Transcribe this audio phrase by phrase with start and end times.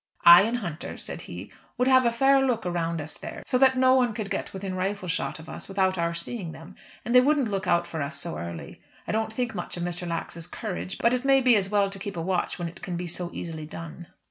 [0.25, 3.59] "I and Hunter," said he, "would have a fair look out around us there, so
[3.59, 7.13] that no one could get within rifle shot of us without our seeing them, and
[7.13, 8.81] they won't look out for us so early.
[9.07, 10.07] I don't think much of Mr.
[10.07, 12.97] Lax's courage, but it may be as well to keep a watch when it can
[12.97, 14.07] be so easily done."